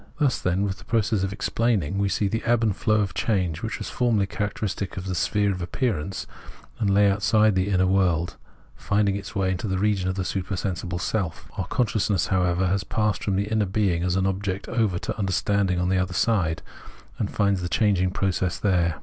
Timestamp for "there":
18.57-18.99